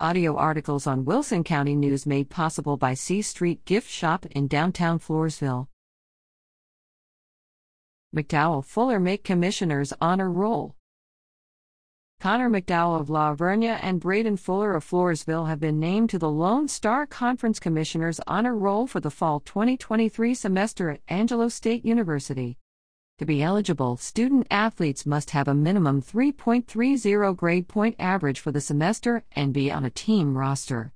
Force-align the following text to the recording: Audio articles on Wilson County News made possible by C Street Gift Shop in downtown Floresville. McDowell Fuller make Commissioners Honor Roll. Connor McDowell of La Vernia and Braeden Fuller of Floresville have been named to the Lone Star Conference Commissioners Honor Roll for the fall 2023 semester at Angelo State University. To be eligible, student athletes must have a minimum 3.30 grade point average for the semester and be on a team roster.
Audio 0.00 0.34
articles 0.36 0.88
on 0.88 1.04
Wilson 1.04 1.44
County 1.44 1.76
News 1.76 2.04
made 2.04 2.28
possible 2.28 2.76
by 2.76 2.94
C 2.94 3.22
Street 3.22 3.64
Gift 3.64 3.88
Shop 3.88 4.26
in 4.26 4.48
downtown 4.48 4.98
Floresville. 4.98 5.68
McDowell 8.12 8.64
Fuller 8.64 8.98
make 8.98 9.22
Commissioners 9.22 9.92
Honor 10.00 10.28
Roll. 10.28 10.74
Connor 12.20 12.50
McDowell 12.50 13.00
of 13.00 13.08
La 13.08 13.36
Vernia 13.36 13.78
and 13.82 14.00
Braeden 14.00 14.36
Fuller 14.36 14.74
of 14.74 14.84
Floresville 14.84 15.46
have 15.46 15.60
been 15.60 15.78
named 15.78 16.10
to 16.10 16.18
the 16.18 16.30
Lone 16.30 16.66
Star 16.66 17.06
Conference 17.06 17.60
Commissioners 17.60 18.18
Honor 18.26 18.56
Roll 18.56 18.88
for 18.88 18.98
the 18.98 19.12
fall 19.12 19.38
2023 19.38 20.34
semester 20.34 20.90
at 20.90 21.02
Angelo 21.06 21.46
State 21.46 21.84
University. 21.84 22.58
To 23.18 23.24
be 23.24 23.44
eligible, 23.44 23.96
student 23.96 24.48
athletes 24.50 25.06
must 25.06 25.30
have 25.30 25.46
a 25.46 25.54
minimum 25.54 26.02
3.30 26.02 27.36
grade 27.36 27.68
point 27.68 27.94
average 27.96 28.40
for 28.40 28.50
the 28.50 28.60
semester 28.60 29.22
and 29.36 29.54
be 29.54 29.70
on 29.70 29.84
a 29.84 29.90
team 29.90 30.36
roster. 30.36 30.93